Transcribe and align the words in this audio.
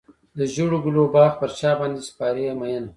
د 0.37 0.39
ژړو 0.53 0.77
ګلو 0.85 1.03
باغ 1.13 1.31
پر 1.39 1.51
چا 1.59 1.71
باندې 1.79 2.01
سپارې 2.09 2.45
مینه. 2.59 2.89